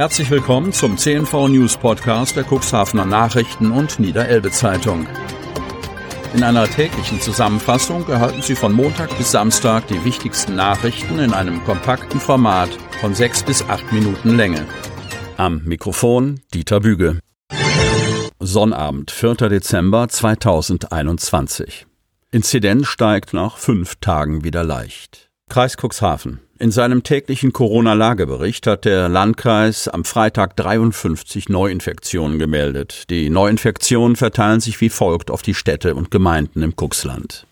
[0.00, 5.06] Herzlich willkommen zum CNV News Podcast der Cuxhavener Nachrichten und Niederelbe Zeitung.
[6.32, 11.62] In einer täglichen Zusammenfassung erhalten Sie von Montag bis Samstag die wichtigsten Nachrichten in einem
[11.64, 12.70] kompakten Format
[13.02, 14.66] von sechs bis acht Minuten Länge.
[15.36, 17.18] Am Mikrofon Dieter Büge.
[18.38, 19.34] Sonnabend, 4.
[19.34, 21.86] Dezember 2021.
[22.30, 25.28] Inzidenz steigt nach fünf Tagen wieder leicht.
[25.50, 26.40] Kreis Cuxhaven.
[26.60, 33.08] In seinem täglichen Corona-Lagebericht hat der Landkreis am Freitag 53 Neuinfektionen gemeldet.
[33.08, 37.46] Die Neuinfektionen verteilen sich wie folgt auf die Städte und Gemeinden im Cuxland.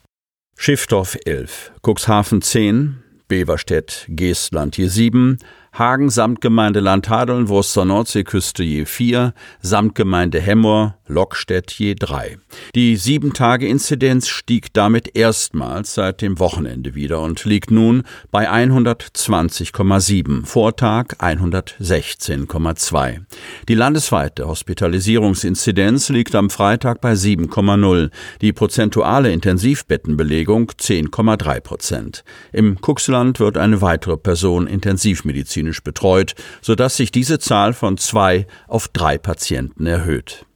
[0.58, 5.38] Schiffdorf 11, Cuxhaven 10, Beverstedt, Geestland je 7,
[5.78, 12.36] Hagen Samtgemeinde Landhadeln, Wurster Nordseeküste je 4, Samtgemeinde Hemmoor, Lockstedt je 3.
[12.74, 21.14] Die 7-Tage-Inzidenz stieg damit erstmals seit dem Wochenende wieder und liegt nun bei 120,7, Vortag
[21.20, 23.20] 116,2.
[23.68, 32.24] Die landesweite Hospitalisierungsinzidenz liegt am Freitag bei 7,0, die prozentuale Intensivbettenbelegung 10,3 Prozent.
[32.52, 38.88] Im Cuxland wird eine weitere Person intensivmedizinisch betreut, sodass sich diese Zahl von zwei auf
[38.88, 40.46] drei Patienten erhöht.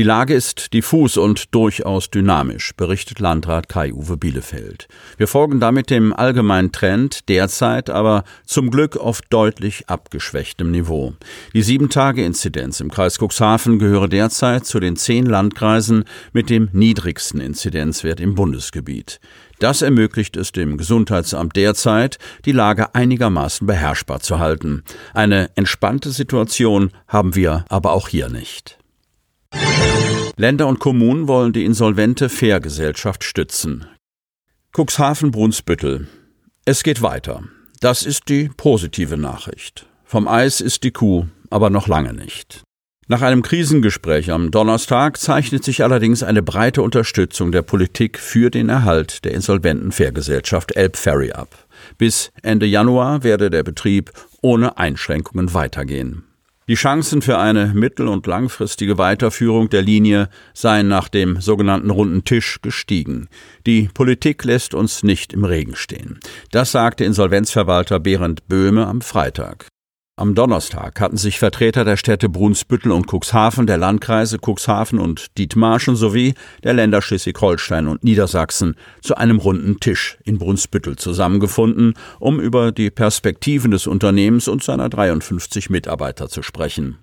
[0.00, 4.86] Die Lage ist diffus und durchaus dynamisch, berichtet Landrat Kai-Uwe Bielefeld.
[5.16, 11.14] Wir folgen damit dem allgemeinen Trend, derzeit aber zum Glück auf deutlich abgeschwächtem Niveau.
[11.54, 18.20] Die Sieben-Tage-Inzidenz im Kreis Cuxhaven gehöre derzeit zu den zehn Landkreisen mit dem niedrigsten Inzidenzwert
[18.20, 19.20] im Bundesgebiet.
[19.60, 24.82] Das ermöglicht es dem Gesundheitsamt derzeit, die Lage einigermaßen beherrschbar zu halten.
[25.12, 28.78] Eine entspannte Situation haben wir aber auch hier nicht.
[30.36, 33.84] Länder und Kommunen wollen die insolvente Fährgesellschaft stützen.
[34.74, 36.08] Cuxhaven-Brunsbüttel.
[36.64, 37.42] Es geht weiter.
[37.80, 39.86] Das ist die positive Nachricht.
[40.04, 42.62] Vom Eis ist die Kuh, aber noch lange nicht.
[43.10, 48.68] Nach einem Krisengespräch am Donnerstag zeichnet sich allerdings eine breite Unterstützung der Politik für den
[48.68, 51.48] Erhalt der insolventen Fährgesellschaft Elbferry ab.
[51.98, 54.12] Bis Ende Januar werde der Betrieb
[54.42, 56.22] ohne Einschränkungen weitergehen.
[56.68, 62.22] Die Chancen für eine mittel- und langfristige Weiterführung der Linie seien nach dem sogenannten runden
[62.22, 63.26] Tisch gestiegen.
[63.66, 66.20] Die Politik lässt uns nicht im Regen stehen.
[66.52, 69.66] Das sagte Insolvenzverwalter Berend Böhme am Freitag.
[70.20, 75.96] Am Donnerstag hatten sich Vertreter der Städte Brunsbüttel und Cuxhaven, der Landkreise Cuxhaven und Dietmarschen
[75.96, 82.70] sowie der Länder Schleswig-Holstein und Niedersachsen zu einem runden Tisch in Brunsbüttel zusammengefunden, um über
[82.70, 86.98] die Perspektiven des Unternehmens und seiner 53 Mitarbeiter zu sprechen.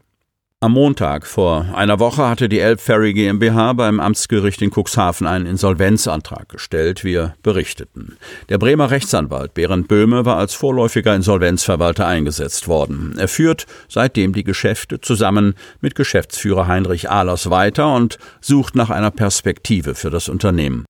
[0.60, 6.50] Am Montag vor einer Woche hatte die Elbferry GmbH beim Amtsgericht in Cuxhaven einen Insolvenzantrag
[6.50, 8.18] gestellt, wir berichteten.
[8.50, 13.14] Der Bremer Rechtsanwalt Berend Böhme war als vorläufiger Insolvenzverwalter eingesetzt worden.
[13.20, 19.12] Er führt seitdem die Geschäfte zusammen mit Geschäftsführer Heinrich Ahlers weiter und sucht nach einer
[19.12, 20.86] Perspektive für das Unternehmen.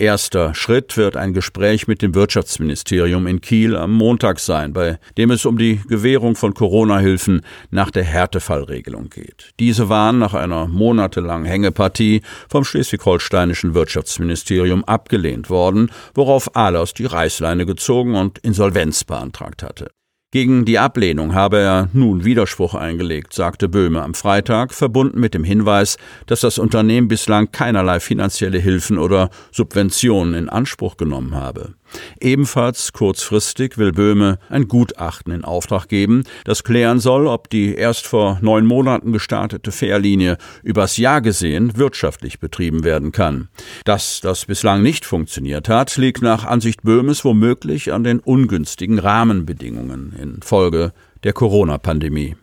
[0.00, 5.30] Erster Schritt wird ein Gespräch mit dem Wirtschaftsministerium in Kiel am Montag sein, bei dem
[5.30, 9.52] es um die Gewährung von Corona-Hilfen nach der Härtefallregelung geht.
[9.60, 17.64] Diese waren nach einer monatelangen Hängepartie vom schleswig-holsteinischen Wirtschaftsministerium abgelehnt worden, worauf Ahlers die Reißleine
[17.64, 19.92] gezogen und Insolvenz beantragt hatte.
[20.34, 25.44] Gegen die Ablehnung habe er nun Widerspruch eingelegt, sagte Böhme am Freitag, verbunden mit dem
[25.44, 25.96] Hinweis,
[26.26, 31.74] dass das Unternehmen bislang keinerlei finanzielle Hilfen oder Subventionen in Anspruch genommen habe.
[32.20, 38.06] Ebenfalls kurzfristig will Böhme ein Gutachten in Auftrag geben, das klären soll, ob die erst
[38.06, 43.48] vor neun Monaten gestartete Fährlinie übers Jahr gesehen wirtschaftlich betrieben werden kann.
[43.84, 50.14] Dass das bislang nicht funktioniert hat, liegt nach Ansicht Böhmes womöglich an den ungünstigen Rahmenbedingungen
[50.20, 52.36] infolge der Corona-Pandemie.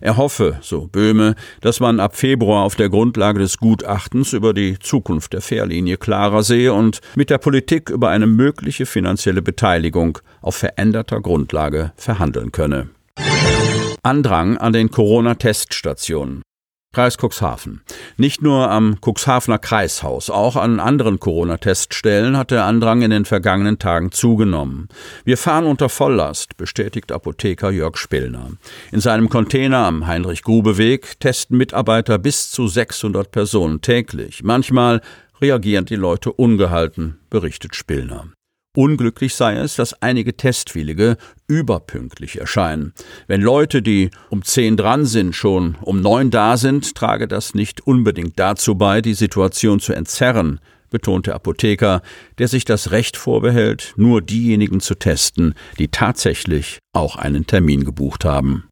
[0.00, 4.78] Er hoffe, so Böhme, dass man ab Februar auf der Grundlage des Gutachtens über die
[4.78, 10.56] Zukunft der Fährlinie klarer sehe und mit der Politik über eine mögliche finanzielle Beteiligung auf
[10.56, 12.88] veränderter Grundlage verhandeln könne.
[14.02, 16.42] Andrang an den Corona-Teststationen.
[16.94, 17.82] Kreis Cuxhaven.
[18.16, 23.78] Nicht nur am Cuxhavener Kreishaus, auch an anderen Corona-Teststellen hat der Andrang in den vergangenen
[23.78, 24.88] Tagen zugenommen.
[25.24, 28.52] Wir fahren unter Volllast, bestätigt Apotheker Jörg Spillner.
[28.92, 34.42] In seinem Container am Heinrich-Grube-Weg testen Mitarbeiter bis zu 600 Personen täglich.
[34.42, 35.02] Manchmal
[35.40, 38.33] reagieren die Leute ungehalten, berichtet Spillner.
[38.76, 41.16] Unglücklich sei es, dass einige Testwillige
[41.46, 42.92] überpünktlich erscheinen.
[43.28, 47.86] Wenn Leute, die um zehn dran sind, schon um neun da sind, trage das nicht
[47.86, 50.58] unbedingt dazu bei, die Situation zu entzerren,
[50.90, 52.02] betont der Apotheker,
[52.38, 58.24] der sich das Recht vorbehält, nur diejenigen zu testen, die tatsächlich auch einen Termin gebucht
[58.24, 58.64] haben.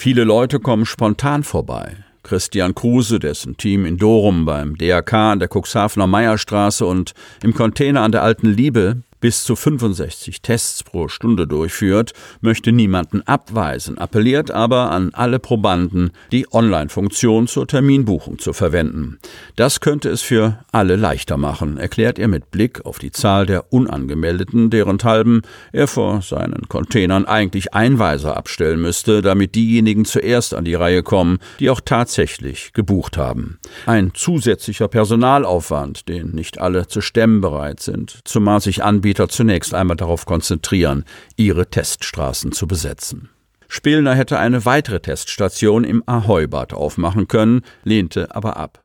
[0.00, 1.96] Viele Leute kommen spontan vorbei.
[2.22, 7.12] Christian Kruse, dessen Team in Dorum beim DRK an der Cuxhavener Meierstraße und
[7.42, 13.22] im Container an der Alten Liebe bis zu 65 Tests pro Stunde durchführt, möchte niemanden
[13.26, 19.18] abweisen, appelliert aber an alle Probanden, die Online-Funktion zur Terminbuchung zu verwenden.
[19.56, 23.72] Das könnte es für alle leichter machen, erklärt er mit Blick auf die Zahl der
[23.72, 30.64] Unangemeldeten, deren Talben er vor seinen Containern eigentlich Einweiser abstellen müsste, damit diejenigen zuerst an
[30.64, 33.58] die Reihe kommen, die auch tatsächlich gebucht haben.
[33.86, 39.74] Ein zusätzlicher Personalaufwand, den nicht alle zu stemmen bereit sind, zumal sich Anbieter Anbieter zunächst
[39.74, 41.04] einmal darauf konzentrieren,
[41.34, 43.28] ihre Teststraßen zu besetzen.
[43.66, 48.82] Spillner hätte eine weitere Teststation im Ahoy-Bad aufmachen können, lehnte aber ab.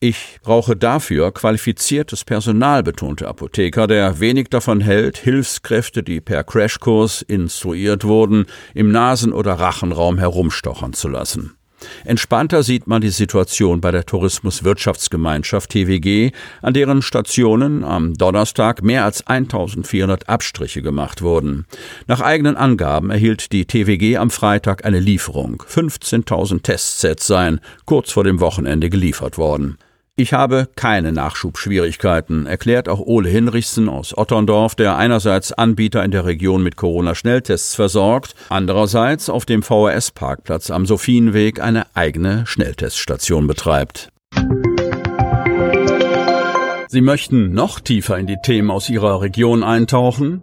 [0.00, 7.22] Ich brauche dafür qualifiziertes Personal, betonte Apotheker, der wenig davon hält, Hilfskräfte, die per Crashkurs
[7.22, 11.57] instruiert wurden, im Nasen- oder Rachenraum herumstochern zu lassen.
[12.04, 16.32] Entspannter sieht man die Situation bei der Tourismuswirtschaftsgemeinschaft TWG,
[16.62, 21.66] an deren Stationen am Donnerstag mehr als 1400 Abstriche gemacht wurden.
[22.06, 25.62] Nach eigenen Angaben erhielt die TWG am Freitag eine Lieferung.
[25.68, 29.78] 15.000 Testsets seien kurz vor dem Wochenende geliefert worden.
[30.20, 36.24] Ich habe keine Nachschubschwierigkeiten, erklärt auch Ole Hinrichsen aus Otterndorf, der einerseits Anbieter in der
[36.24, 44.08] Region mit Corona-Schnelltests versorgt, andererseits auf dem VHS-Parkplatz am Sophienweg eine eigene Schnellteststation betreibt.
[46.88, 50.42] Sie möchten noch tiefer in die Themen aus Ihrer Region eintauchen?